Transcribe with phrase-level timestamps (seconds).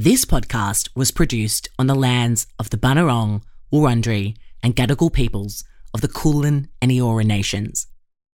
[0.00, 6.02] This podcast was produced on the lands of the Bunurong, Wurundjeri, and Gadigal peoples of
[6.02, 7.88] the Kulin and Eora nations.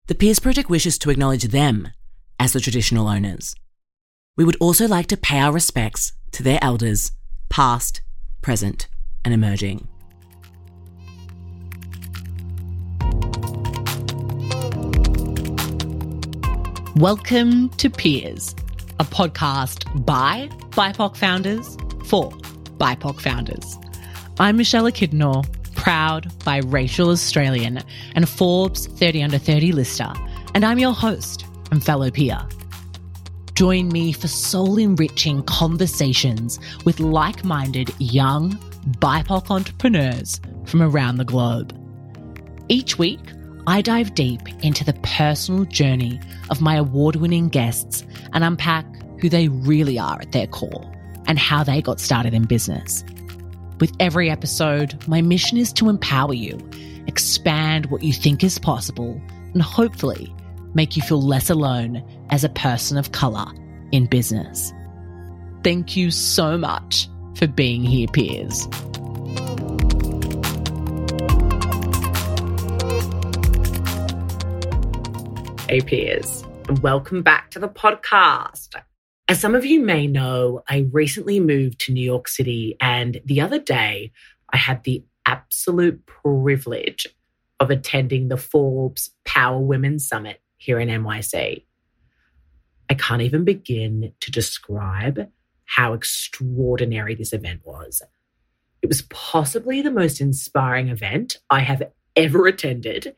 [0.08, 1.90] The Peers Project wishes to acknowledge them
[2.40, 3.54] as the traditional owners.
[4.36, 7.12] We would also like to pay our respects to their elders,
[7.50, 8.02] past,
[8.42, 8.88] present,
[9.24, 9.88] and emerging.
[16.96, 18.56] Welcome to Peers,
[19.00, 22.32] a podcast by BIPOC founders for
[22.78, 23.78] BIPOC founders.
[24.40, 27.84] I'm Michelle Eskandar, proud biracial Australian
[28.16, 30.14] and Forbes 30 under 30 lister,
[30.56, 32.40] and I'm your host and fellow peer.
[33.54, 38.54] Join me for soul enriching conversations with like minded young
[39.00, 41.78] BIPOC entrepreneurs from around the globe.
[42.70, 43.20] Each week,
[43.68, 48.86] I dive deep into the personal journey of my award winning guests and unpack
[49.22, 50.92] who they really are at their core
[51.28, 53.04] and how they got started in business.
[53.80, 56.58] With every episode, my mission is to empower you,
[57.08, 59.22] expand what you think is possible,
[59.54, 60.34] and hopefully
[60.74, 63.46] make you feel less alone as a person of colour
[63.92, 64.74] in business.
[65.64, 68.68] Thank you so much for being here, peers.
[75.70, 78.82] Hey, peers, and welcome back to the podcast.
[79.32, 83.40] As some of you may know, I recently moved to New York City, and the
[83.40, 84.12] other day
[84.52, 87.08] I had the absolute privilege
[87.58, 91.64] of attending the Forbes Power Women Summit here in NYC.
[92.90, 95.30] I can't even begin to describe
[95.64, 98.02] how extraordinary this event was.
[98.82, 101.84] It was possibly the most inspiring event I have
[102.18, 103.16] ever attended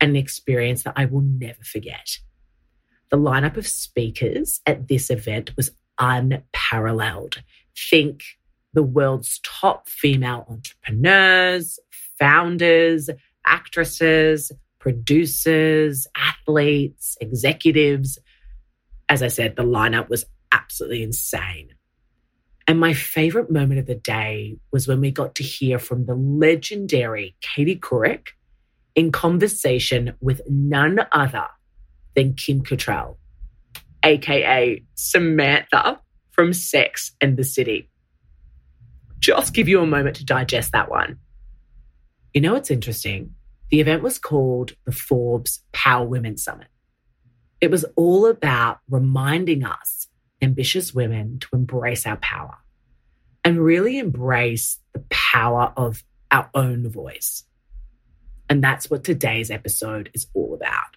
[0.00, 2.18] and an experience that I will never forget.
[3.10, 7.42] The lineup of speakers at this event was unparalleled.
[7.90, 8.22] Think
[8.72, 11.78] the world's top female entrepreneurs,
[12.18, 13.08] founders,
[13.46, 18.18] actresses, producers, athletes, executives.
[19.08, 21.74] As I said, the lineup was absolutely insane.
[22.68, 26.14] And my favorite moment of the day was when we got to hear from the
[26.16, 28.28] legendary Katie Couric
[28.96, 31.46] in conversation with none other
[32.16, 33.16] than Kim Cattrall,
[34.02, 36.00] aka Samantha
[36.32, 37.88] from Sex and the City.
[39.20, 41.18] Just give you a moment to digest that one.
[42.34, 43.34] You know what's interesting?
[43.70, 46.68] The event was called the Forbes Power Women Summit.
[47.60, 50.08] It was all about reminding us,
[50.42, 52.56] ambitious women, to embrace our power
[53.44, 57.44] and really embrace the power of our own voice.
[58.48, 60.95] And that's what today's episode is all about.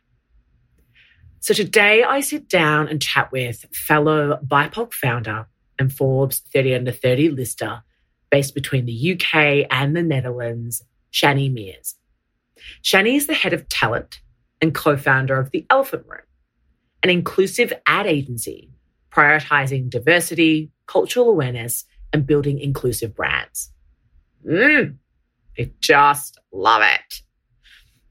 [1.41, 6.91] So today I sit down and chat with fellow BIPOC founder and Forbes 30 under
[6.91, 7.81] 30 lister
[8.29, 11.95] based between the UK and the Netherlands, Shannie Mears.
[12.83, 14.19] Shannie is the head of talent
[14.61, 16.21] and co-founder of The Elephant Room,
[17.03, 18.69] an inclusive ad agency
[19.11, 23.71] prioritizing diversity, cultural awareness, and building inclusive brands.
[24.47, 24.97] Mm,
[25.57, 27.21] I just love it.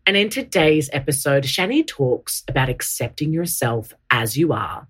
[0.08, 4.88] And in today's episode, Shannie talks about accepting yourself as you are,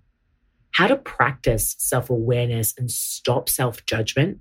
[0.71, 4.37] how to practice self awareness and stop self judgment,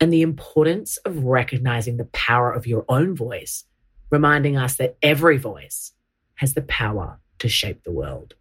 [0.00, 3.62] and the importance of recognizing the power of your own voice,
[4.10, 5.92] reminding us that every voice
[6.34, 8.34] has the power to shape the world.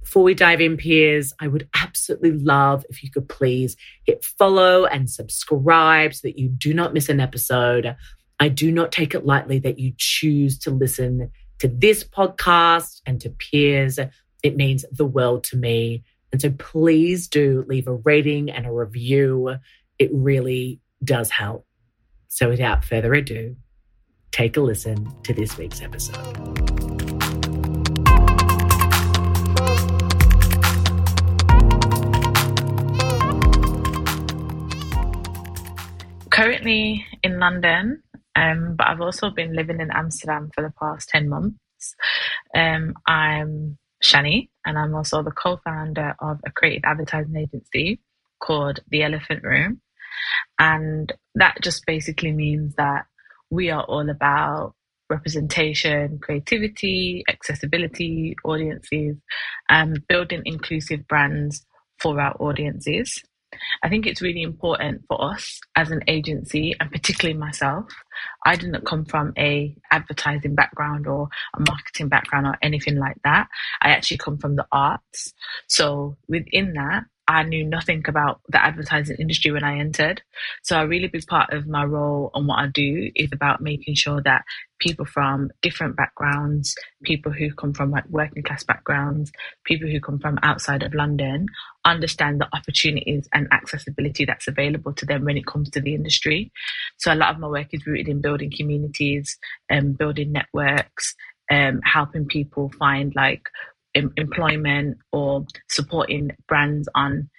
[0.00, 3.76] Before we dive in, peers, I would absolutely love if you could please
[4.06, 7.96] hit follow and subscribe so that you do not miss an episode.
[8.40, 13.20] I do not take it lightly that you choose to listen to this podcast and
[13.20, 13.98] to peers.
[14.42, 16.04] It means the world to me.
[16.32, 19.56] And so please do leave a rating and a review.
[19.98, 21.66] It really does help.
[22.28, 23.56] So without further ado,
[24.32, 26.64] take a listen to this week's episode.
[36.34, 38.02] currently in London
[38.36, 41.56] um, but I've also been living in Amsterdam for the past 10 months.
[42.54, 48.00] Um, I'm Shannie, and I'm also the co founder of a creative advertising agency
[48.40, 49.80] called The Elephant Room.
[50.58, 53.06] And that just basically means that
[53.50, 54.74] we are all about
[55.10, 59.16] representation, creativity, accessibility, audiences,
[59.68, 61.64] and building inclusive brands
[62.00, 63.22] for our audiences.
[63.82, 67.86] I think it's really important for us as an agency and particularly myself.
[68.44, 73.48] I didn't come from a advertising background or a marketing background or anything like that.
[73.80, 75.32] I actually come from the arts.
[75.68, 80.22] So within that, I knew nothing about the advertising industry when I entered.
[80.62, 83.94] So a really big part of my role and what I do is about making
[83.94, 84.44] sure that
[84.78, 89.32] people from different backgrounds, people who come from like working class backgrounds,
[89.64, 91.46] people who come from outside of London,
[91.86, 96.52] understand the opportunities and accessibility that's available to them when it comes to the industry.
[96.98, 99.38] So a lot of my work is rooted in building communities
[99.70, 101.14] and um, building networks,
[101.50, 103.48] um, helping people find like
[103.94, 107.30] em- employment or supporting brands on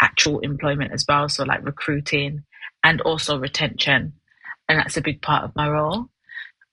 [0.00, 1.28] actual employment as well.
[1.28, 2.44] So, like recruiting
[2.82, 4.14] and also retention.
[4.68, 6.06] And that's a big part of my role.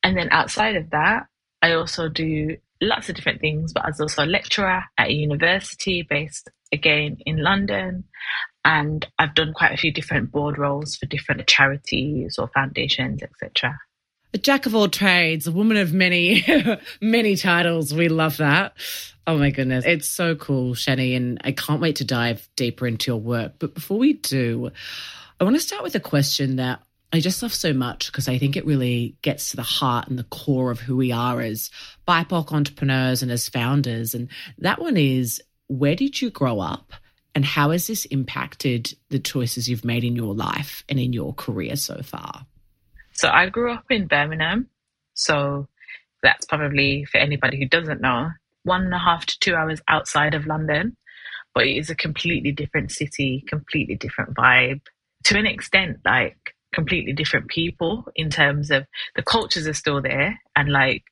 [0.04, 1.28] And then outside of that,
[1.62, 5.14] I also do lots of different things, but I was also a lecturer at a
[5.14, 8.06] university based again in London.
[8.66, 13.80] And I've done quite a few different board roles for different charities or foundations, etc.
[14.34, 16.46] A jack of all trades, a woman of many,
[17.02, 17.94] many titles.
[17.94, 18.74] We love that.
[19.28, 19.86] Oh my goodness.
[19.86, 23.54] It's so cool, Shannie, and I can't wait to dive deeper into your work.
[23.60, 24.72] But before we do,
[25.40, 26.82] I want to start with a question that
[27.14, 30.18] I just love so much because I think it really gets to the heart and
[30.18, 31.70] the core of who we are as
[32.08, 34.14] BIPOC entrepreneurs and as founders.
[34.14, 34.30] And
[34.60, 36.94] that one is where did you grow up?
[37.36, 41.34] And how has this impacted the choices you've made in your life and in your
[41.34, 42.46] career so far?
[43.22, 44.68] So I grew up in Birmingham.
[45.14, 45.68] So
[46.24, 48.32] that's probably for anybody who doesn't know,
[48.64, 50.98] one and a half to two hours outside of London.
[51.54, 54.82] But it is a completely different city, completely different vibe.
[55.26, 60.42] To an extent, like completely different people in terms of the cultures are still there.
[60.56, 61.04] And like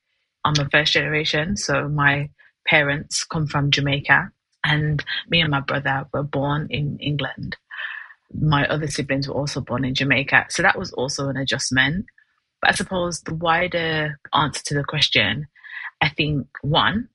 [0.44, 2.28] I'm a first generation, so my
[2.66, 4.32] parents come from Jamaica,
[4.64, 7.56] and me and my brother were born in England
[8.32, 10.46] my other siblings were also born in Jamaica.
[10.48, 12.06] So that was also an adjustment.
[12.60, 15.46] But I suppose the wider answer to the question,
[16.00, 17.08] I think one,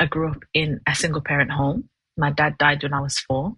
[0.00, 1.88] I grew up in a single parent home.
[2.16, 3.54] My dad died when I was four.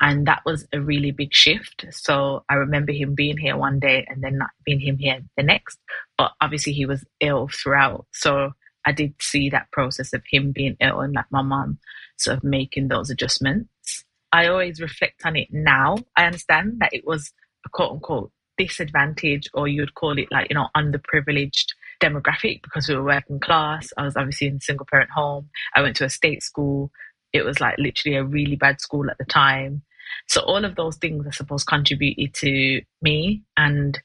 [0.00, 1.84] And that was a really big shift.
[1.90, 5.42] So I remember him being here one day and then not being him here the
[5.42, 5.78] next.
[6.16, 8.06] But obviously he was ill throughout.
[8.12, 8.52] So
[8.86, 11.78] I did see that process of him being ill and like my mom
[12.16, 14.04] sort of making those adjustments.
[14.32, 15.96] I always reflect on it now.
[16.16, 17.32] I understand that it was
[17.66, 21.66] a quote unquote disadvantage, or you would call it like, you know, underprivileged
[22.00, 23.92] demographic because we were working class.
[23.96, 25.48] I was obviously in a single parent home.
[25.74, 26.90] I went to a state school.
[27.32, 29.82] It was like literally a really bad school at the time.
[30.26, 33.98] So all of those things, I suppose, contributed to me and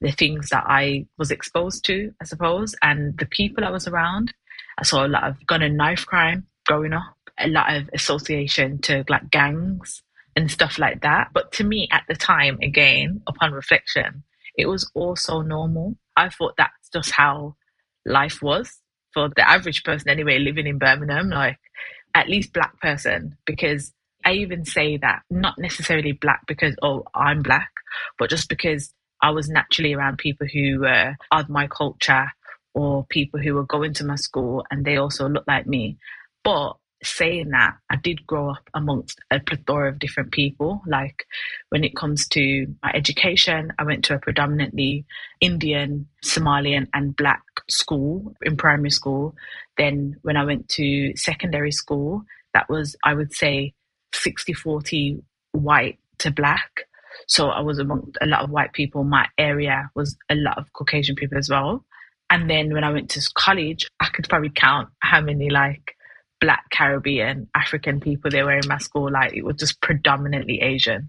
[0.00, 4.34] the things that I was exposed to, I suppose, and the people I was around.
[4.78, 8.78] I saw a lot of gun and knife crime growing up a lot of association
[8.78, 10.02] to like gangs
[10.36, 11.28] and stuff like that.
[11.32, 14.24] But to me at the time, again, upon reflection,
[14.56, 15.96] it was all so normal.
[16.16, 17.56] I thought that's just how
[18.04, 18.80] life was
[19.12, 21.58] for the average person anyway, living in Birmingham, like
[22.14, 23.92] at least black person, because
[24.24, 27.70] I even say that not necessarily black because, oh, I'm black,
[28.18, 28.92] but just because
[29.22, 32.26] I was naturally around people who were of my culture
[32.74, 35.98] or people who were going to my school and they also looked like me.
[36.42, 40.82] But saying that, I did grow up amongst a plethora of different people.
[40.86, 41.26] Like
[41.70, 45.04] when it comes to my education, I went to a predominantly
[45.40, 49.34] Indian, Somalian, and Black school in primary school.
[49.76, 52.22] Then when I went to secondary school,
[52.52, 53.74] that was, I would say,
[54.14, 55.22] 60 40
[55.52, 56.86] white to black.
[57.26, 59.04] So I was among a lot of white people.
[59.04, 61.84] My area was a lot of Caucasian people as well.
[62.30, 65.96] And then when I went to college, I could probably count how many like
[66.44, 71.08] black Caribbean African people they were in my school, like it was just predominantly Asian.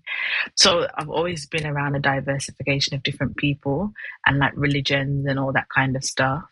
[0.55, 3.91] So I've always been around a diversification of different people
[4.25, 6.43] and like religions and all that kind of stuff.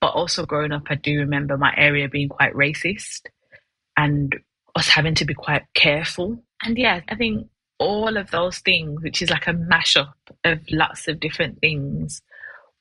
[0.00, 3.20] But also growing up, I do remember my area being quite racist
[3.96, 4.34] and
[4.74, 6.42] us having to be quite careful.
[6.64, 7.46] And yeah, I think
[7.78, 10.12] all of those things, which is like a mashup
[10.42, 12.20] of lots of different things,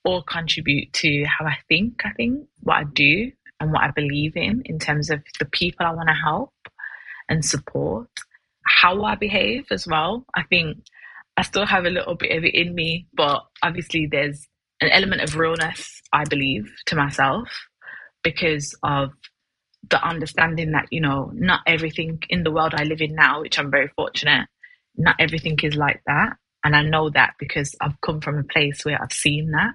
[0.04, 3.32] all contribute to how I think, I think, what I do
[3.64, 6.54] and what I believe in, in terms of the people I want to help
[7.30, 8.10] and support,
[8.66, 10.26] how I behave as well.
[10.36, 10.78] I think
[11.38, 14.48] I still have a little bit of it in me, but obviously there's
[14.82, 17.48] an element of realness, I believe, to myself
[18.22, 19.12] because of
[19.90, 23.58] the understanding that, you know, not everything in the world I live in now, which
[23.58, 24.48] I'm very fortunate,
[24.96, 26.36] not everything is like that.
[26.66, 29.74] And I know that because I've come from a place where I've seen that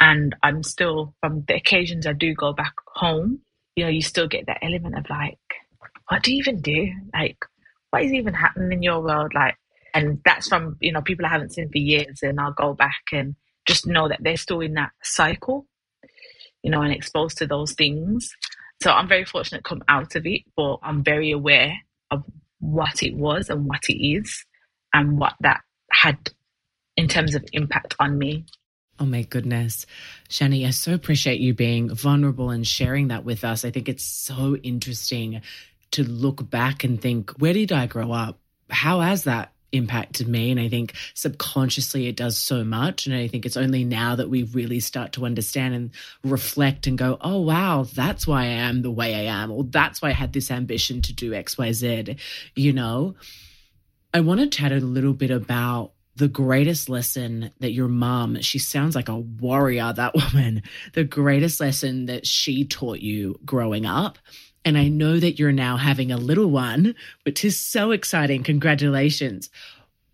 [0.00, 3.40] and I'm still from the occasions I do go back home,
[3.76, 5.38] you know, you still get that element of like,
[6.08, 6.88] what do you even do?
[7.12, 7.38] Like,
[7.90, 9.32] what is even happening in your world?
[9.34, 9.56] Like,
[9.94, 13.02] and that's from, you know, people I haven't seen for years and I'll go back
[13.12, 13.34] and
[13.66, 15.66] just know that they're still in that cycle,
[16.62, 18.30] you know, and exposed to those things.
[18.82, 21.74] So I'm very fortunate to come out of it, but I'm very aware
[22.10, 22.24] of
[22.60, 24.44] what it was and what it is
[24.94, 26.30] and what that had
[26.96, 28.44] in terms of impact on me.
[29.00, 29.86] Oh my goodness.
[30.28, 33.64] Shannie, I so appreciate you being vulnerable and sharing that with us.
[33.64, 35.40] I think it's so interesting
[35.92, 38.38] to look back and think, where did I grow up?
[38.70, 40.50] How has that impacted me?
[40.50, 43.06] And I think subconsciously it does so much.
[43.06, 45.90] And I think it's only now that we really start to understand and
[46.24, 50.02] reflect and go, oh, wow, that's why I am the way I am, or that's
[50.02, 52.18] why I had this ambition to do XYZ,
[52.56, 53.14] you know?
[54.12, 58.58] I want to chat a little bit about the greatest lesson that your mom, she
[58.58, 64.18] sounds like a warrior, that woman, the greatest lesson that she taught you growing up.
[64.64, 68.42] And I know that you're now having a little one, which is so exciting.
[68.42, 69.48] Congratulations.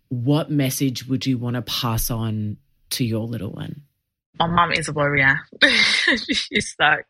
[0.09, 2.57] What message would you want to pass on
[2.91, 3.81] to your little one?
[4.39, 5.41] My mom is a warrior.
[6.31, 7.07] she's like,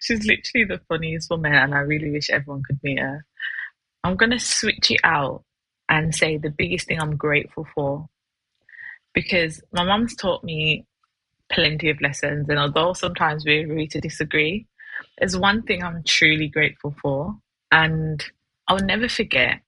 [0.00, 3.24] she's literally the funniest woman, and I really wish everyone could meet her.
[4.04, 5.44] I'm going to switch it out
[5.88, 8.08] and say the biggest thing I'm grateful for
[9.14, 10.86] because my mum's taught me
[11.50, 14.66] plenty of lessons, and although sometimes we agree to disagree,
[15.18, 17.36] there's one thing I'm truly grateful for,
[17.70, 18.24] and
[18.68, 19.60] I'll never forget.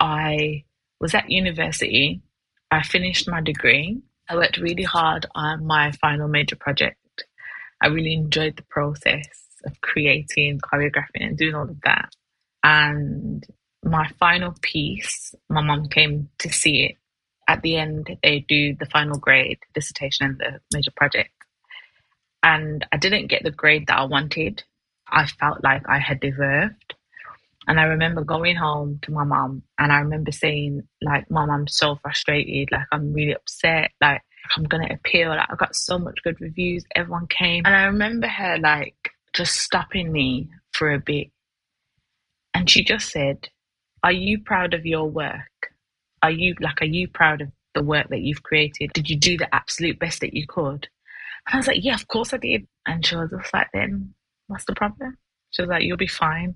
[0.00, 0.64] I
[1.00, 2.22] was at university.
[2.70, 4.00] I finished my degree.
[4.28, 6.98] I worked really hard on my final major project.
[7.80, 9.28] I really enjoyed the process
[9.64, 12.14] of creating, choreographing, and doing all of that.
[12.62, 13.46] And
[13.84, 16.96] my final piece, my mum came to see it
[17.48, 21.30] at the end they do the final grade, dissertation and the major project.
[22.42, 24.62] And I didn't get the grade that I wanted.
[25.08, 26.94] I felt like I had deserved.
[27.66, 31.66] And I remember going home to my mom and I remember saying, like, Mom, I'm
[31.66, 32.68] so frustrated.
[32.70, 33.92] Like, I'm really upset.
[34.02, 34.20] Like,
[34.54, 35.30] I'm to appeal.
[35.30, 36.84] Like, I got so much good reviews.
[36.94, 37.62] Everyone came.
[37.64, 41.28] And I remember her, like, just stopping me for a bit.
[42.52, 43.48] And she just said,
[44.02, 45.73] Are you proud of your work?
[46.24, 48.92] Are you like are you proud of the work that you've created?
[48.94, 50.88] Did you do the absolute best that you could?
[51.46, 52.66] And I was like, yeah, of course I did.
[52.86, 54.14] And she was just like, then
[54.46, 55.18] what's the problem?
[55.50, 56.54] She was like, you'll be fine.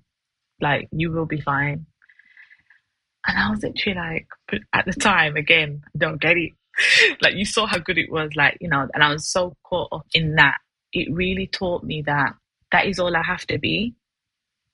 [0.60, 1.84] Like, you will be fine.
[3.26, 6.52] And I was literally like, at the time, again, don't get it.
[7.20, 9.88] like, you saw how good it was, like, you know, and I was so caught
[9.92, 10.58] up in that.
[10.92, 12.32] It really taught me that
[12.72, 13.94] that is all I have to be,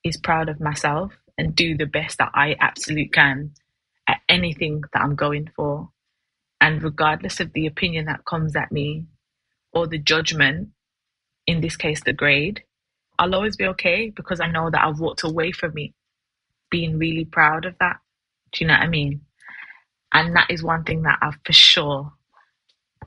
[0.05, 3.51] is proud of myself and do the best that I absolutely can
[4.07, 5.89] at anything that I'm going for.
[6.61, 9.05] And regardless of the opinion that comes at me
[9.73, 10.69] or the judgment,
[11.47, 12.63] in this case, the grade,
[13.19, 15.91] I'll always be okay because I know that I've walked away from it
[16.69, 17.97] being really proud of that.
[18.51, 19.21] Do you know what I mean?
[20.13, 22.13] And that is one thing that I for sure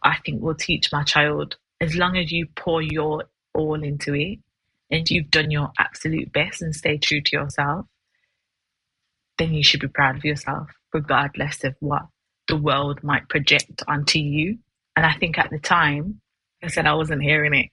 [0.03, 1.57] I think will teach my child.
[1.81, 3.25] As long as you pour your
[3.55, 4.39] all into it
[4.91, 7.87] and you've done your absolute best and stay true to yourself,
[9.39, 12.03] then you should be proud of yourself regardless of what
[12.49, 14.59] the world might project onto you.
[14.97, 16.21] And I think at the time,
[16.63, 17.71] I said I wasn't hearing it,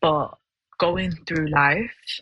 [0.00, 0.34] but
[0.78, 2.20] going through life,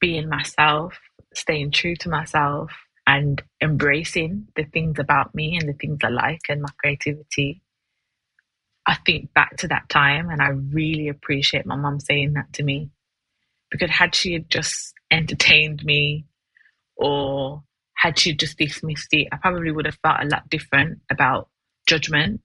[0.00, 0.98] being myself,
[1.34, 2.70] staying true to myself,
[3.06, 7.62] and embracing the things about me and the things I like and my creativity.
[8.86, 12.62] I think back to that time and I really appreciate my mum saying that to
[12.62, 12.90] me.
[13.70, 16.26] Because had she had just entertained me
[17.00, 17.64] or
[17.94, 21.48] had she just dismissed it, I probably would have felt a lot different about
[21.86, 22.42] judgment.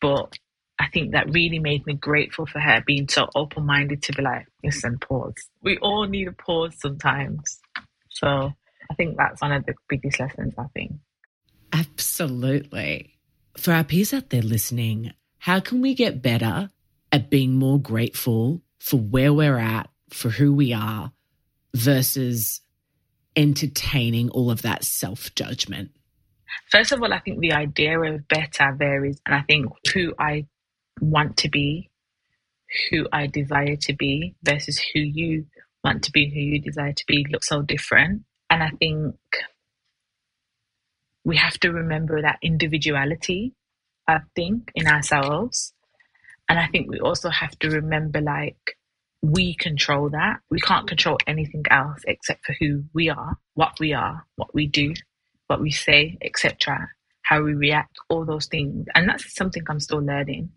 [0.00, 0.38] But
[0.78, 4.22] I think that really made me grateful for her being so open minded to be
[4.22, 5.34] like, listen, pause.
[5.62, 7.60] We all need a pause sometimes.
[8.08, 8.52] So
[8.90, 10.92] I think that's one of the biggest lessons, I think.
[11.72, 13.18] Absolutely.
[13.56, 16.70] For our peers out there listening, how can we get better
[17.12, 21.12] at being more grateful for where we're at, for who we are,
[21.74, 22.62] versus
[23.36, 25.90] entertaining all of that self judgment?
[26.70, 30.46] First of all, I think the idea of better varies, and I think who I
[31.00, 31.90] want to be,
[32.90, 35.46] who I desire to be, versus who you
[35.82, 38.22] want to be who you desire to be looks so different.
[38.48, 39.14] And I think
[41.24, 43.54] we have to remember that individuality,
[44.06, 45.72] I think, in ourselves.
[46.48, 48.76] And I think we also have to remember like
[49.22, 50.40] we control that.
[50.50, 54.66] We can't control anything else except for who we are, what we are, what we
[54.66, 54.94] do,
[55.46, 56.88] what we say, etc.,
[57.22, 58.86] how we react, all those things.
[58.94, 60.50] And that's something I'm still learning.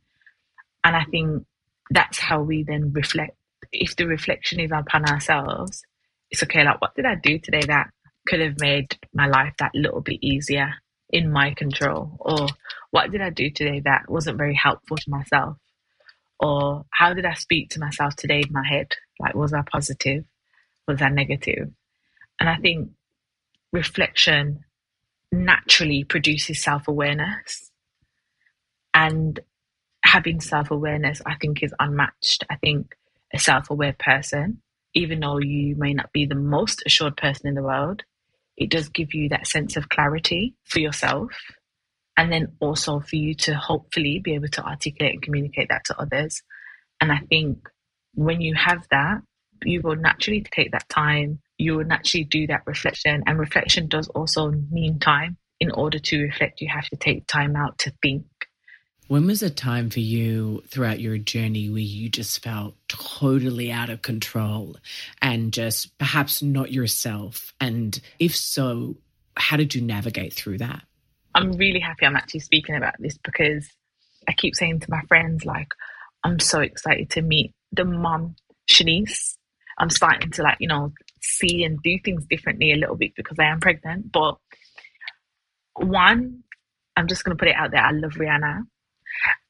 [0.83, 1.45] And I think
[1.89, 3.35] that's how we then reflect.
[3.71, 5.83] If the reflection is upon ourselves,
[6.31, 7.89] it's okay, like, what did I do today that
[8.27, 10.73] could have made my life that little bit easier
[11.09, 12.17] in my control?
[12.19, 12.47] Or
[12.91, 15.57] what did I do today that wasn't very helpful to myself?
[16.43, 18.89] Or how did I speak to myself today in my head?
[19.19, 20.25] Like, was I positive?
[20.87, 21.71] Was I negative?
[22.39, 22.89] And I think
[23.71, 24.65] reflection
[25.31, 27.71] naturally produces self awareness.
[28.93, 29.39] And
[30.03, 32.45] having self awareness, I think, is unmatched.
[32.49, 32.95] I think
[33.33, 34.61] a self aware person,
[34.93, 38.03] even though you may not be the most assured person in the world,
[38.57, 41.31] it does give you that sense of clarity for yourself.
[42.15, 45.99] And then also for you to hopefully be able to articulate and communicate that to
[45.99, 46.43] others.
[47.01, 47.67] And I think
[48.13, 49.21] when you have that,
[49.65, 51.39] you will naturally take that time.
[51.57, 53.23] You will naturally do that reflection.
[53.25, 55.37] And reflection does also mean time.
[55.59, 58.25] In order to reflect, you have to take time out to think.
[59.07, 63.89] When was a time for you throughout your journey where you just felt totally out
[63.89, 64.77] of control
[65.21, 67.53] and just perhaps not yourself?
[67.59, 68.97] And if so,
[69.35, 70.83] how did you navigate through that?
[71.35, 73.67] I'm really happy I'm actually speaking about this because
[74.27, 75.73] I keep saying to my friends, like,
[76.23, 78.35] I'm so excited to meet the mom,
[78.71, 79.35] Shanice.
[79.77, 83.37] I'm starting to like, you know, see and do things differently a little bit because
[83.39, 84.11] I am pregnant.
[84.11, 84.37] But
[85.75, 86.43] one,
[86.95, 88.61] I'm just gonna put it out there, I love Rihanna.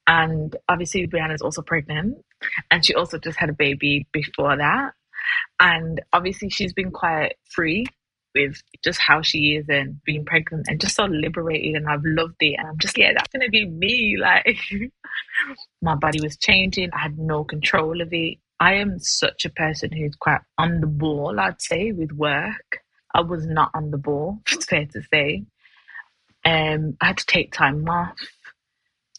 [0.08, 2.18] And obviously Rihanna is also pregnant.
[2.72, 4.92] And she also just had a baby before that.
[5.60, 7.86] And obviously she's been quite free
[8.34, 12.36] with just how she is and being pregnant and just so liberated and I've loved
[12.42, 12.56] it.
[12.58, 14.58] And I'm just yeah that's gonna be me like
[15.82, 16.90] my body was changing.
[16.94, 18.38] I had no control of it.
[18.60, 22.80] I am such a person who's quite on the ball I'd say with work.
[23.14, 25.46] I was not on the ball it's fair to say.
[26.46, 28.18] Um I had to take time off.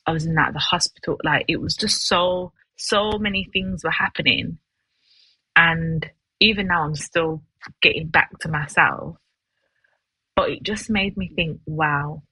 [0.06, 1.18] I was in at the hospital.
[1.24, 4.58] Like it was just so so many things were happening.
[5.56, 7.42] And even now I'm still
[7.80, 9.16] getting back to myself.
[10.36, 12.22] But it just made me think, wow,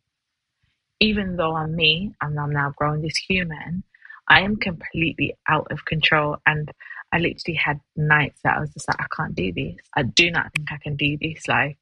[1.00, 3.84] even though I'm me and I'm now growing this human,
[4.28, 6.36] I am completely out of control.
[6.46, 6.70] And
[7.12, 9.76] I literally had nights that I was just like, I can't do this.
[9.94, 11.46] I do not think I can do this.
[11.46, 11.78] Like,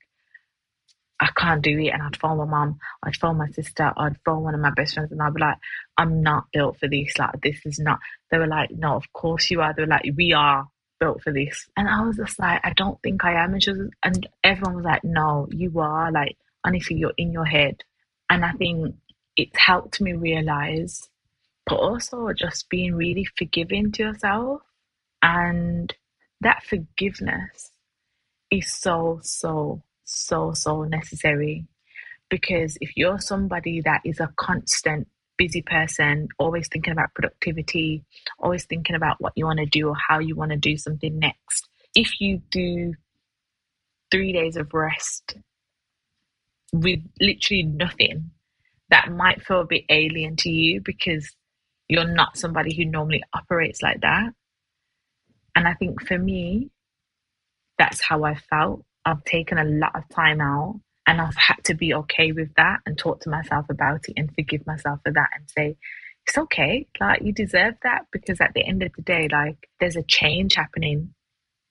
[1.21, 1.88] I can't do it.
[1.88, 4.95] And I'd phone my mom, I'd phone my sister, I'd phone one of my best
[4.95, 5.59] friends, and I'd be like,
[5.97, 7.19] I'm not built for this.
[7.19, 8.00] Like, this is not.
[8.30, 9.75] They were like, No, of course you are.
[9.75, 10.67] They were like, We are
[11.00, 11.69] built for this.
[11.76, 13.54] And I was just like, I don't think I am.
[13.54, 16.13] And, was, and everyone was like, no, you are.
[16.13, 17.82] Like, honestly, you're in your head.
[18.28, 18.95] And I think
[19.36, 21.08] it's helped me realize,
[21.67, 24.60] but also just being really forgiving to yourself.
[25.23, 25.93] And
[26.41, 27.73] that forgiveness
[28.50, 31.67] is so, so, so, so necessary.
[32.28, 35.08] Because if you're somebody that is a constant
[35.41, 38.05] busy person, always thinking about productivity,
[38.39, 41.19] always thinking about what you want to do or how you want to do something
[41.19, 41.67] next.
[41.95, 42.93] If you do
[44.11, 45.37] three days of rest
[46.75, 48.33] with literally nothing,
[48.91, 51.35] that might feel a bit alien to you because
[51.89, 54.35] you're not somebody who normally operates like that.
[55.57, 56.69] And I think for me,
[57.79, 58.85] that's how I felt.
[59.07, 62.80] I've taken a lot of time out and I've had to be okay with that
[62.86, 65.76] and talk to myself about it and forgive myself for that and say,
[66.26, 66.86] it's okay.
[67.00, 70.54] Like, you deserve that because at the end of the day, like, there's a change
[70.54, 71.15] happening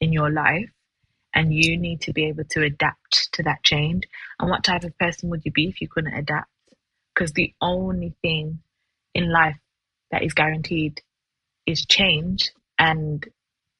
[0.02, 0.70] in your life
[1.34, 4.06] and you need to be able to adapt to that change.
[4.40, 6.50] And what type of person would you be if you couldn't adapt?
[7.14, 8.60] Because the only thing
[9.14, 9.58] in life
[10.12, 11.02] that is guaranteed
[11.66, 12.52] is change.
[12.80, 13.26] And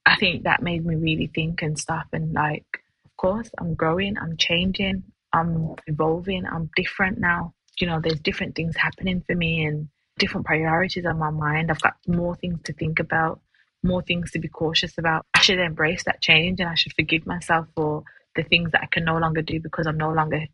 [0.06, 2.06] I think that made me really think and stuff.
[2.14, 2.66] And like,
[3.06, 7.54] of course, I'm growing, I'm changing, I'm evolving, I'm different now.
[7.80, 11.72] You know, there's different things happening for me and different priorities on my mind.
[11.72, 13.40] I've got more things to think about,
[13.84, 15.26] more things to be cautious about.
[15.34, 18.04] I should embrace that change and I should forgive myself for
[18.36, 20.46] the things that I can no longer do because I'm no longer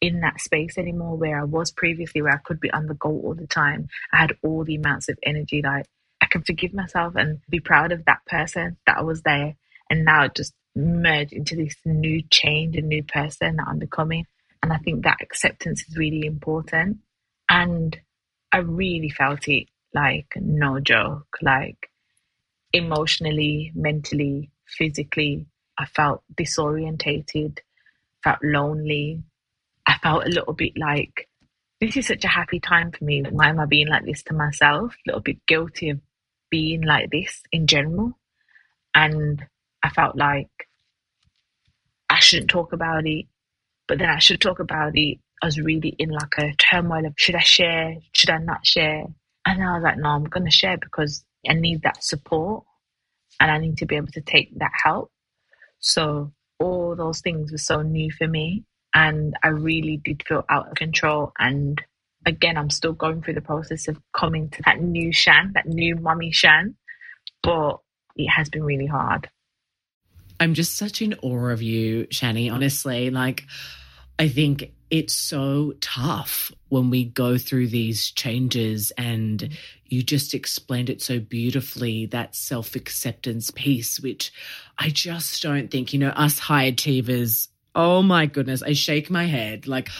[0.00, 3.10] in that space anymore where I was previously, where I could be on the go
[3.10, 3.88] all the time.
[4.12, 5.60] I had all the amounts of energy.
[5.62, 5.86] Like
[6.22, 9.56] I can forgive myself and be proud of that person that was there.
[9.90, 14.26] And now just merge into this new change, a new person that I'm becoming.
[14.62, 16.98] And I think that acceptance is really important.
[17.48, 17.98] And
[18.52, 21.90] I really felt it like no joke, like
[22.72, 25.46] emotionally, mentally, physically.
[25.78, 27.58] I felt disorientated,
[28.22, 29.22] felt lonely.
[29.86, 31.28] I felt a little bit like
[31.80, 33.22] this is such a happy time for me.
[33.22, 34.94] Why am I being like this to myself?
[34.94, 36.00] A little bit guilty of
[36.50, 38.18] being like this in general.
[38.94, 39.46] And
[39.82, 40.48] I felt like
[42.08, 43.26] I shouldn't talk about it,
[43.88, 45.18] but then I should talk about it.
[45.42, 49.04] I was really in like a turmoil of should I share, should I not share?
[49.46, 52.64] And I was like, no, I'm going to share because I need that support
[53.40, 55.10] and I need to be able to take that help.
[55.78, 58.64] So all those things were so new for me
[58.94, 61.32] and I really did feel out of control.
[61.38, 61.80] And
[62.26, 65.96] again, I'm still going through the process of coming to that new Shan, that new
[65.96, 66.74] mommy Shan,
[67.42, 67.78] but
[68.16, 69.30] it has been really hard.
[70.40, 73.10] I'm just such in awe of you, Shannie, honestly.
[73.10, 73.44] Like,
[74.18, 79.50] I think it's so tough when we go through these changes and
[79.84, 84.32] you just explained it so beautifully that self acceptance piece, which
[84.78, 89.26] I just don't think, you know, us high achievers, oh my goodness, I shake my
[89.26, 89.66] head.
[89.66, 89.90] Like,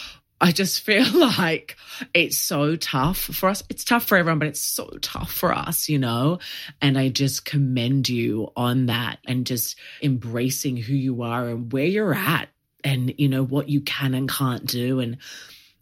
[0.41, 1.77] I just feel like
[2.13, 3.63] it's so tough for us.
[3.69, 6.39] It's tough for everyone, but it's so tough for us, you know?
[6.81, 11.85] And I just commend you on that and just embracing who you are and where
[11.85, 12.49] you're at
[12.83, 15.17] and you know what you can and can't do and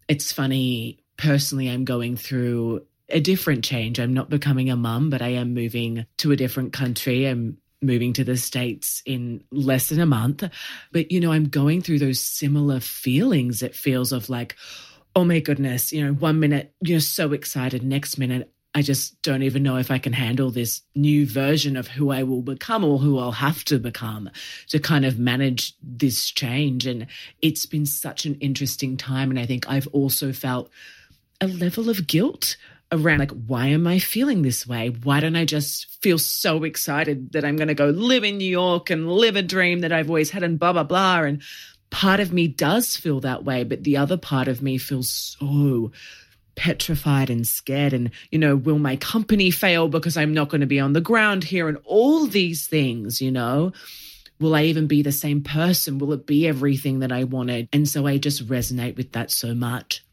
[0.08, 5.22] it's funny personally i'm going through a different change i'm not becoming a mum but
[5.22, 10.00] i am moving to a different country i'm moving to the states in less than
[10.00, 10.44] a month
[10.92, 14.56] but you know i'm going through those similar feelings it feels of like
[15.16, 19.42] oh my goodness you know one minute you're so excited next minute I just don't
[19.42, 22.98] even know if I can handle this new version of who I will become or
[22.98, 24.30] who I'll have to become
[24.68, 26.86] to kind of manage this change.
[26.86, 27.08] And
[27.42, 29.30] it's been such an interesting time.
[29.30, 30.70] And I think I've also felt
[31.40, 32.56] a level of guilt
[32.92, 34.88] around like, why am I feeling this way?
[34.88, 38.48] Why don't I just feel so excited that I'm going to go live in New
[38.48, 41.22] York and live a dream that I've always had and blah, blah, blah.
[41.22, 41.42] And
[41.90, 45.92] part of me does feel that way, but the other part of me feels so
[46.56, 47.92] petrified and scared.
[47.92, 51.00] And you know will my company fail because i'm not going to be on the
[51.00, 51.68] ground here?
[51.68, 53.72] And all these things you know?
[54.40, 55.98] Will i even be the same person?
[55.98, 57.68] Will it be everything that i wanted?
[57.72, 60.04] And so i just resonate with that so much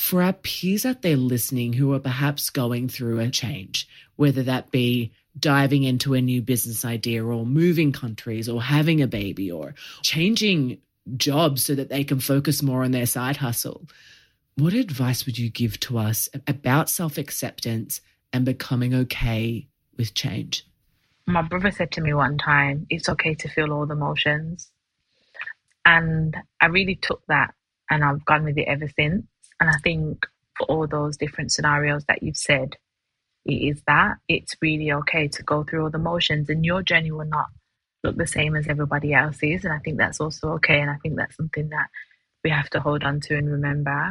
[0.00, 4.70] for our peers out there listening who are perhaps going through a change whether that
[4.70, 9.74] be diving into a new business idea or moving countries or having a baby or
[10.02, 10.78] changing
[11.16, 13.86] jobs so that they can focus more on their side hustle
[14.56, 18.00] what advice would you give to us about self acceptance
[18.32, 20.66] and becoming okay with change?
[21.26, 24.70] My brother said to me one time, it's okay to feel all the emotions.
[25.84, 27.54] And I really took that
[27.88, 29.24] and I've gone with it ever since.
[29.60, 32.76] And I think for all those different scenarios that you've said,
[33.44, 37.10] it is that it's really okay to go through all the motions and your journey
[37.10, 37.46] will not
[38.02, 39.64] look the same as everybody else's.
[39.64, 40.80] And I think that's also okay.
[40.80, 41.88] And I think that's something that
[42.42, 44.10] we have to hold on to and remember.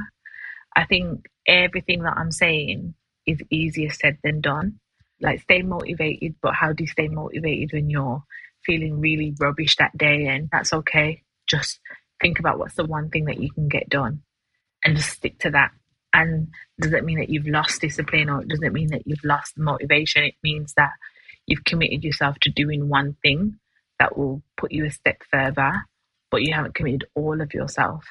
[0.76, 2.94] I think everything that I'm saying
[3.26, 4.80] is easier said than done.
[5.22, 8.24] Like stay motivated, but how do you stay motivated when you're
[8.66, 10.28] feeling really rubbish that day?
[10.28, 11.24] And that's okay.
[11.48, 11.80] Just
[12.22, 14.22] think about what's the one thing that you can get done
[14.84, 15.72] and just stick to that.
[16.14, 16.48] And
[16.80, 20.24] does it mean that you've lost discipline or does it mean that you've lost motivation?
[20.24, 20.92] It means that
[21.46, 23.60] you've committed yourself to doing one thing
[24.00, 25.72] that will put you a step further,
[26.32, 28.06] but you haven't committed all of yourself.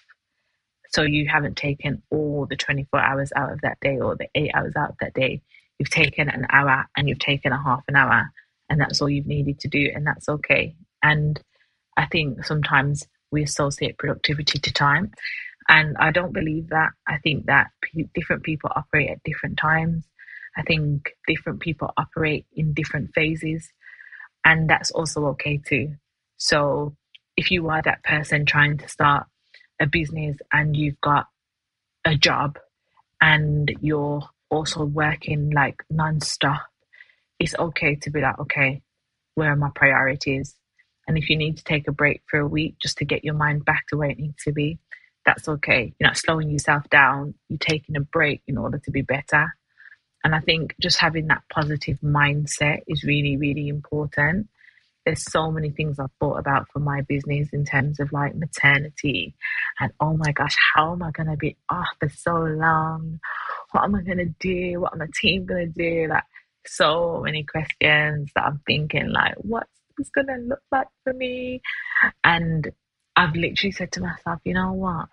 [0.91, 4.51] So you haven't taken all the 24 hours out of that day or the eight
[4.55, 5.43] hours out of that day.
[5.79, 8.31] You've taken an hour and you've taken a half an hour,
[8.69, 10.75] and that's all you've needed to do, and that's okay.
[11.03, 11.41] And
[11.97, 15.13] I think sometimes we associate productivity to time,
[15.69, 16.91] and I don't believe that.
[17.09, 20.05] I think that p- different people operate at different times.
[20.57, 23.71] I think different people operate in different phases,
[24.45, 25.95] and that's also okay too.
[26.39, 26.97] So
[27.37, 29.27] if you are that person trying to start
[29.81, 31.27] a business and you've got
[32.07, 32.59] a job
[33.23, 36.63] and you're also working like non-stop
[37.39, 38.83] it's okay to be like okay
[39.35, 40.57] where are my priorities
[41.09, 43.35] and if you need to take a break for a week just to get your
[43.35, 44.79] mind back to where it needs to be
[45.29, 49.03] that's okay you're not slowing yourself down you're taking a break in order to be
[49.03, 49.55] better
[50.25, 54.49] and i think just having that positive mindset is really really important
[55.05, 59.35] there's so many things I've thought about for my business in terms of like maternity
[59.81, 63.19] and oh my gosh, how am I going to be off for so long?
[63.73, 64.81] What am I going to do?
[64.81, 66.09] What am my team going to do?
[66.11, 66.25] Like
[66.67, 71.63] so many questions that I'm thinking like, what's this going to look like for me?
[72.23, 72.71] And
[73.17, 75.09] I've literally said to myself, you know what?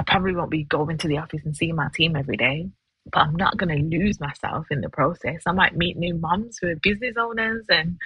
[0.00, 2.70] I probably won't be going to the office and seeing my team every day,
[3.12, 5.42] but I'm not going to lose myself in the process.
[5.46, 7.98] I might meet new moms who are business owners and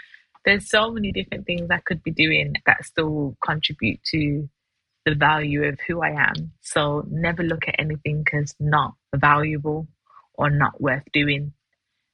[0.44, 4.48] there's so many different things I could be doing that still contribute to
[5.06, 6.50] the value of who I am.
[6.62, 9.86] So never look at anything as not valuable
[10.34, 11.52] or not worth doing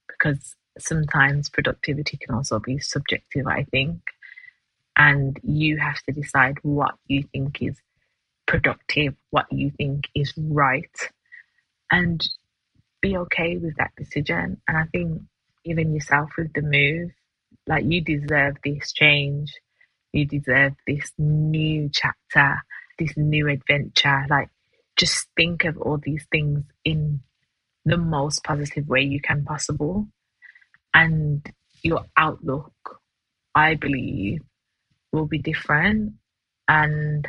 [0.07, 3.99] because sometimes productivity can also be subjective, I think.
[4.95, 7.77] And you have to decide what you think is
[8.51, 10.95] productive, what you think is right,
[11.91, 12.21] and
[13.01, 14.61] be okay with that decision.
[14.67, 15.23] And I think
[15.65, 17.11] even yourself with the move,
[17.67, 19.53] like you deserve this change.
[20.13, 22.61] You deserve this new chapter,
[22.99, 24.25] this new adventure.
[24.29, 24.49] Like
[24.97, 27.21] just think of all these things in
[27.85, 30.07] the most positive way you can possible.
[30.93, 31.49] And
[31.83, 32.73] your outlook,
[33.55, 34.41] I believe,
[35.13, 36.13] will be different.
[36.67, 37.27] And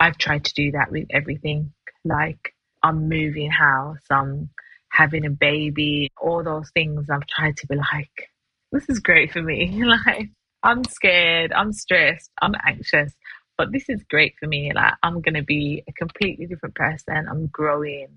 [0.00, 1.72] I've tried to do that with everything.
[2.04, 4.50] Like I'm moving house, I'm
[4.90, 7.10] having a baby, all those things.
[7.10, 8.30] I've tried to be like,
[8.72, 9.82] this is great for me.
[10.06, 10.30] like
[10.62, 13.12] I'm scared, I'm stressed, I'm anxious,
[13.56, 14.72] but this is great for me.
[14.74, 17.26] Like I'm gonna be a completely different person.
[17.28, 18.08] I'm growing,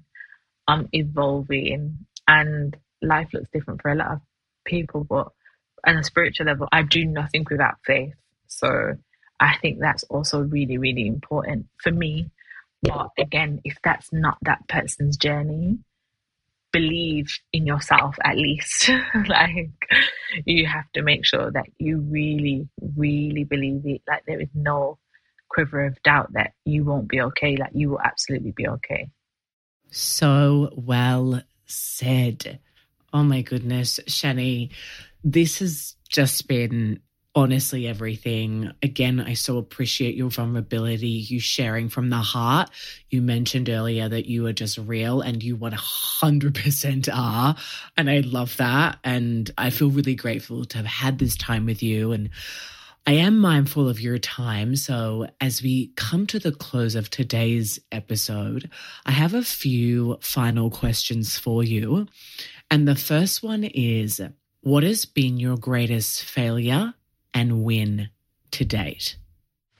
[0.67, 4.21] I'm evolving, and life looks different for a lot of
[4.65, 5.03] people.
[5.03, 5.29] But
[5.85, 8.15] on a spiritual level, I do nothing without faith.
[8.47, 8.95] So
[9.39, 12.31] I think that's also really, really important for me.
[12.81, 15.79] But again, if that's not that person's journey,
[16.71, 18.89] believe in yourself at least.
[19.27, 19.71] like
[20.45, 24.01] you have to make sure that you really, really believe it.
[24.07, 24.97] Like there is no
[25.49, 27.55] quiver of doubt that you won't be okay.
[27.55, 29.09] Like you will absolutely be okay.
[29.89, 32.59] So well said.
[33.13, 34.71] Oh my goodness, Shannie,
[35.23, 36.99] this has just been
[37.37, 38.71] honestly everything.
[38.81, 42.71] Again, I so appreciate your vulnerability, you sharing from the heart.
[43.11, 47.55] You mentioned earlier that you are just real and you 100% are.
[47.95, 48.97] And I love that.
[49.03, 52.11] And I feel really grateful to have had this time with you.
[52.11, 52.31] And
[53.05, 54.75] I am mindful of your time.
[54.75, 58.67] So, as we come to the close of today's episode,
[59.05, 62.07] I have a few final questions for you.
[62.71, 64.19] And the first one is
[64.61, 66.95] What has been your greatest failure
[67.33, 68.09] and win
[68.51, 69.17] to date?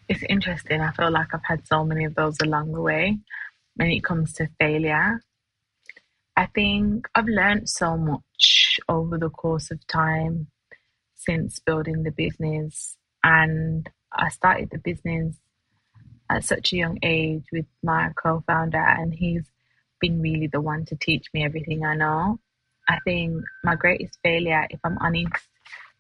[0.08, 0.82] It's interesting.
[0.82, 3.18] I feel like I've had so many of those along the way
[3.76, 5.22] when it comes to failure.
[6.36, 10.48] I think I've learned so much over the course of time
[11.16, 12.96] since building the business.
[13.24, 15.36] And I started the business
[16.30, 19.50] at such a young age with my co founder, and he's
[20.00, 22.40] been really the one to teach me everything I know.
[22.90, 25.48] I think my greatest failure, if I'm honest,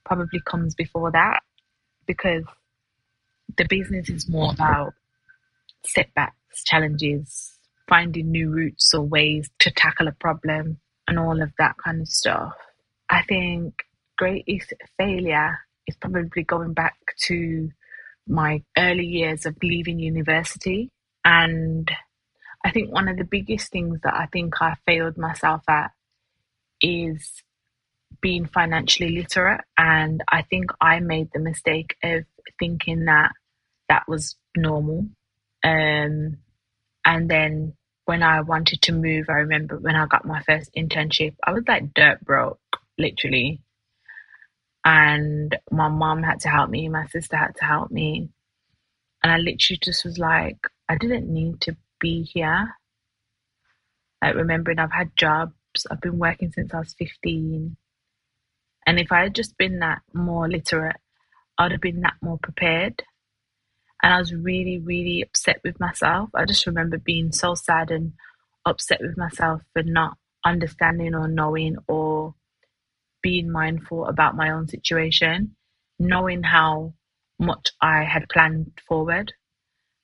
[0.07, 1.41] probably comes before that
[2.07, 2.43] because
[3.57, 4.93] the business is more about
[5.85, 11.75] setbacks, challenges, finding new routes or ways to tackle a problem, and all of that
[11.83, 12.53] kind of stuff.
[13.09, 13.73] I think
[14.17, 17.69] greatest failure is probably going back to
[18.27, 20.89] my early years of leaving university.
[21.23, 21.89] And
[22.65, 25.91] I think one of the biggest things that I think I failed myself at
[26.81, 27.31] is
[28.21, 29.61] being financially literate.
[29.77, 32.23] And I think I made the mistake of
[32.59, 33.31] thinking that
[33.89, 35.07] that was normal.
[35.63, 36.37] Um,
[37.05, 37.73] and then
[38.05, 41.63] when I wanted to move, I remember when I got my first internship, I was
[41.67, 42.59] like dirt broke,
[42.97, 43.61] literally.
[44.85, 48.29] And my mom had to help me, my sister had to help me.
[49.21, 52.75] And I literally just was like, I didn't need to be here.
[54.21, 55.53] Like remembering I've had jobs,
[55.91, 57.75] I've been working since I was 15.
[58.87, 60.95] And if I had just been that more literate,
[61.57, 63.03] I'd have been that more prepared.
[64.01, 66.29] And I was really, really upset with myself.
[66.33, 68.13] I just remember being so sad and
[68.65, 72.33] upset with myself for not understanding or knowing or
[73.21, 75.57] being mindful about my own situation,
[75.99, 76.93] knowing how
[77.39, 79.33] much I had planned forward.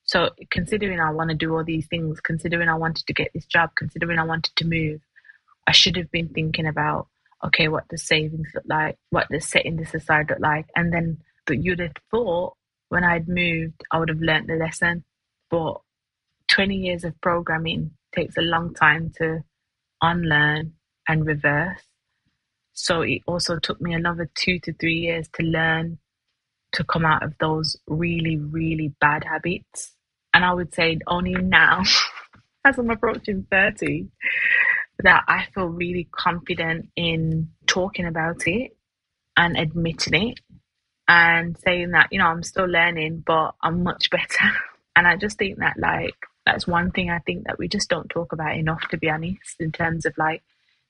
[0.02, 3.46] So, considering I want to do all these things, considering I wanted to get this
[3.46, 5.00] job, considering I wanted to move,
[5.66, 7.08] I should have been thinking about
[7.44, 8.96] okay, what the savings look like?
[9.10, 10.66] What the setting this aside look like?
[10.76, 12.54] And then but you'd have thought
[12.88, 15.04] when I'd moved, I would have learnt the lesson.
[15.50, 15.80] But
[16.48, 19.42] 20 years of programming takes a long time to
[20.00, 20.74] unlearn
[21.08, 21.82] and reverse.
[22.72, 25.98] So it also took me another two to three years to learn
[26.72, 29.92] to come out of those really, really bad habits.
[30.32, 31.82] And I would say only now,
[32.64, 34.08] as I'm approaching 30,
[35.02, 38.76] that I feel really confident in talking about it
[39.36, 40.40] and admitting it
[41.08, 44.52] and saying that, you know, I'm still learning, but I'm much better.
[44.96, 46.14] And I just think that, like,
[46.46, 49.56] that's one thing I think that we just don't talk about enough, to be honest,
[49.60, 50.42] in terms of like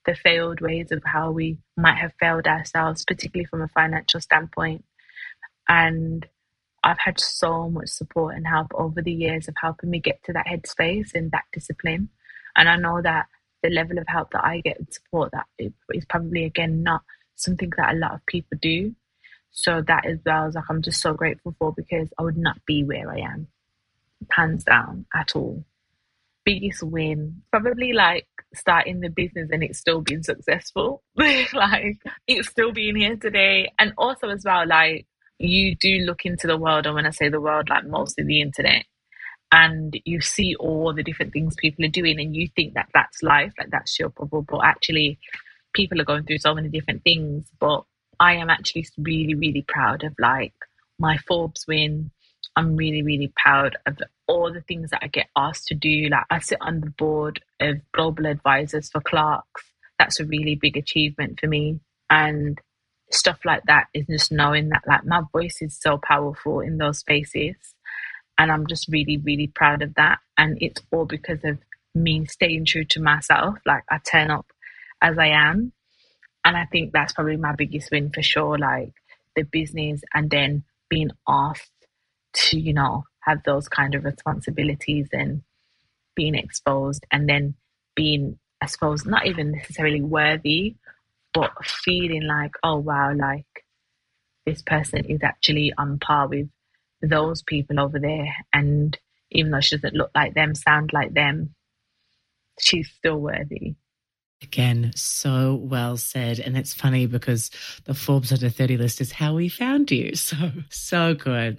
[0.05, 4.85] the failed ways of how we might have failed ourselves, particularly from a financial standpoint.
[5.69, 6.27] And
[6.83, 10.33] I've had so much support and help over the years of helping me get to
[10.35, 12.11] that headspace and that discipline.
[12.57, 13.27] And I know that
[13.65, 17.03] the level of help that I get and support that is probably again not
[17.35, 18.95] something that a lot of people do.
[19.53, 22.65] So that as well is like I'm just so grateful for because I would not
[22.67, 23.49] be where I am,
[24.31, 25.65] hands down at all.
[26.45, 31.03] Biggest win, probably like starting the business and it's still being successful.
[31.17, 31.97] like
[32.27, 33.73] it's still being here today.
[33.79, 35.07] And also as well, like
[35.39, 38.43] you do look into the world, and when I say the world, like mostly the
[38.43, 38.85] internet,
[39.55, 43.23] and you see all the different things people are doing and you think that that's
[43.25, 45.19] life like that's your bubble but actually
[45.75, 47.85] people are going through so many different things but
[48.21, 50.55] i am actually really really proud of like
[51.01, 52.11] my forbes win
[52.57, 56.09] I'm really, really proud of all the things that I get asked to do.
[56.11, 59.65] Like I sit on the board of global advisors for Clarks.
[59.99, 61.81] That's a really big achievement for me.
[62.11, 62.61] And
[63.13, 67.01] stuff like that is just knowing that like my voice is so powerful in those
[67.01, 67.57] spaces.
[68.39, 70.19] And I'm just really, really proud of that.
[70.37, 71.59] And it's all because of
[71.95, 73.57] me staying true to myself.
[73.65, 74.47] Like I turn up
[75.01, 75.73] as I am.
[76.45, 78.59] And I think that's probably my biggest win for sure.
[78.59, 78.93] Like
[79.37, 81.71] the business and then being asked
[82.35, 85.43] to, you know, have those kind of responsibilities and
[86.15, 87.55] being exposed and then
[87.95, 90.77] being, I suppose, not even necessarily worthy,
[91.33, 93.47] but feeling like, oh wow, like
[94.47, 96.49] this person is actually on par with
[97.09, 98.35] those people over there.
[98.53, 98.99] And
[99.31, 101.55] even though she doesn't look like them, sound like them,
[102.59, 103.75] she's still worthy.
[104.43, 106.39] Again, so well said.
[106.39, 107.51] And it's funny because
[107.85, 110.13] the Forbes under 30 list is how we found you.
[110.17, 110.37] So,
[110.71, 111.59] so good.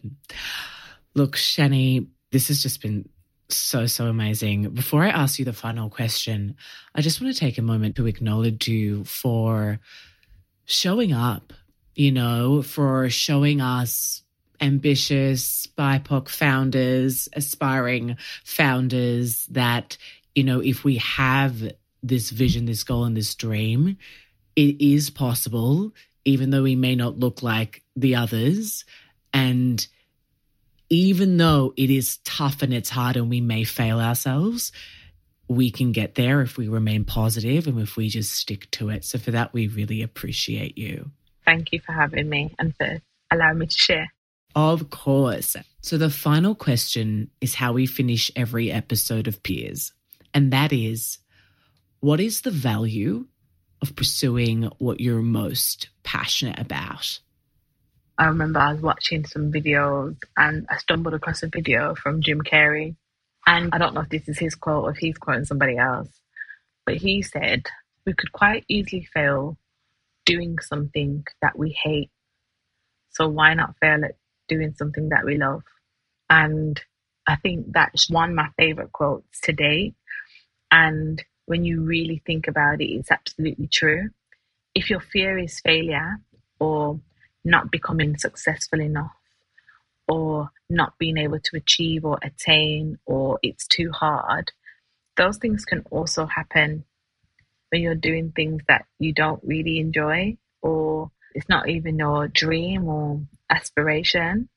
[1.15, 3.07] Look, Shannie, this has just been
[3.49, 4.69] so, so amazing.
[4.71, 6.55] Before I ask you the final question,
[6.93, 9.79] I just want to take a moment to acknowledge you for
[10.65, 11.53] showing up,
[11.95, 14.23] you know, for showing us
[14.61, 19.97] ambitious BIPOC founders, aspiring founders that,
[20.33, 21.71] you know, if we have
[22.03, 23.97] this vision, this goal, and this dream,
[24.55, 28.85] it is possible, even though we may not look like the others.
[29.33, 29.85] And
[30.89, 34.71] even though it is tough and it's hard and we may fail ourselves,
[35.47, 39.03] we can get there if we remain positive and if we just stick to it.
[39.03, 41.11] So, for that, we really appreciate you.
[41.45, 42.99] Thank you for having me and for
[43.31, 44.11] allowing me to share.
[44.55, 45.57] Of course.
[45.81, 49.91] So, the final question is how we finish every episode of Peers.
[50.33, 51.19] And that is
[51.99, 53.27] what is the value
[53.81, 57.19] of pursuing what you're most passionate about?
[58.17, 62.41] I remember I was watching some videos and I stumbled across a video from Jim
[62.41, 62.95] Carrey.
[63.45, 66.09] And I don't know if this is his quote or if he's quoting somebody else,
[66.85, 67.65] but he said,
[68.05, 69.57] We could quite easily fail
[70.25, 72.09] doing something that we hate.
[73.11, 74.15] So why not fail at
[74.47, 75.63] doing something that we love?
[76.29, 76.81] And
[77.27, 79.93] I think that's one of my favorite quotes today.
[80.71, 84.09] And when you really think about it, it's absolutely true.
[84.73, 86.19] If your fear is failure
[86.59, 86.99] or
[87.43, 89.15] not becoming successful enough
[90.07, 94.51] or not being able to achieve or attain or it's too hard,
[95.17, 96.83] those things can also happen
[97.69, 102.87] when you're doing things that you don't really enjoy or it's not even your dream
[102.87, 104.49] or aspiration.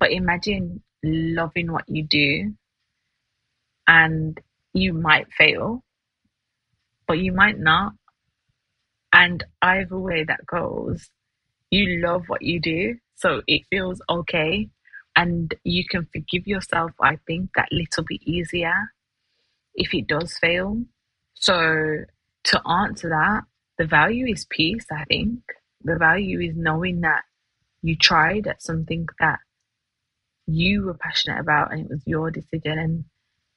[0.00, 2.54] But imagine loving what you do
[3.86, 4.40] and
[4.72, 5.84] you might fail,
[7.06, 7.92] but you might not.
[9.12, 11.10] And either way that goes,
[11.70, 14.68] you love what you do, so it feels okay.
[15.14, 18.74] And you can forgive yourself, I think, that little bit easier
[19.74, 20.82] if it does fail.
[21.34, 22.04] So,
[22.44, 23.42] to answer that,
[23.78, 25.42] the value is peace, I think.
[25.84, 27.22] The value is knowing that
[27.82, 29.40] you tried at something that
[30.46, 32.78] you were passionate about and it was your decision.
[32.78, 33.04] And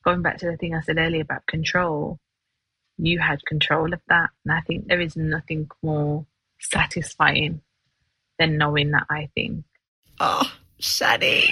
[0.03, 2.19] going back to the thing I said earlier about control,
[2.97, 4.29] you had control of that.
[4.45, 6.25] And I think there is nothing more
[6.59, 7.61] satisfying
[8.39, 9.63] than knowing that I think.
[10.19, 11.49] Oh, Shannie.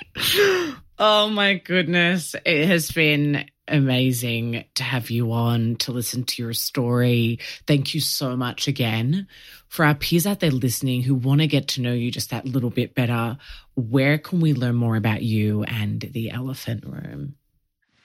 [0.98, 2.36] Oh my goodness.
[2.46, 7.40] It has been amazing to have you on to listen to your story.
[7.68, 9.28] Thank you so much again.
[9.68, 12.46] For our peers out there listening who want to get to know you just that
[12.46, 13.38] little bit better,
[13.76, 17.36] where can we learn more about you and the Elephant Room?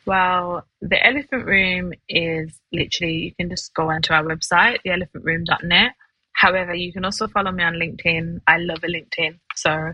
[0.07, 5.93] Well, the Elephant Room is literally, you can just go onto our website, theelephantroom.net
[6.41, 8.41] However, you can also follow me on LinkedIn.
[8.47, 9.39] I love a LinkedIn.
[9.57, 9.93] So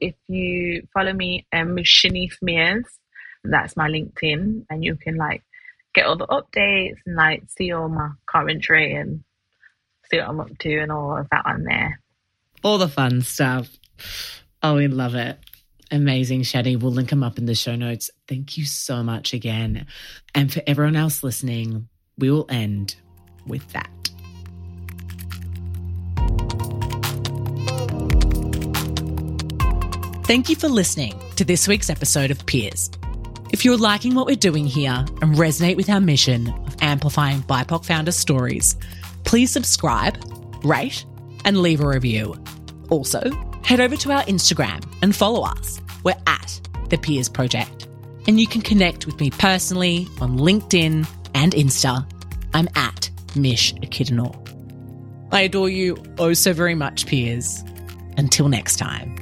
[0.00, 2.84] if you follow me, um, Shanice Mears,
[3.44, 5.42] that's my LinkedIn, and you can like
[5.94, 9.24] get all the updates and like see all my commentary and
[10.10, 12.00] see what I'm up to and all of that on there.
[12.62, 13.78] All the fun stuff.
[14.62, 15.38] Oh, we love it.
[15.90, 16.76] Amazing, Shannie.
[16.76, 18.10] We'll link them up in the show notes.
[18.26, 19.86] Thank you so much again.
[20.34, 21.88] And for everyone else listening,
[22.18, 22.96] we will end
[23.46, 23.97] with that.
[30.28, 32.90] Thank you for listening to this week's episode of Peers.
[33.50, 37.86] If you're liking what we're doing here and resonate with our mission of amplifying BIPOC
[37.86, 38.76] founder stories,
[39.24, 40.22] please subscribe,
[40.62, 41.06] rate,
[41.46, 42.36] and leave a review.
[42.90, 43.22] Also,
[43.64, 45.80] head over to our Instagram and follow us.
[46.04, 46.60] We're at
[46.90, 47.88] The Peers Project.
[48.26, 52.06] And you can connect with me personally on LinkedIn and Insta.
[52.52, 54.36] I'm at Mish Akidinor.
[55.32, 57.64] I adore you oh so very much, peers.
[58.18, 59.17] Until next time.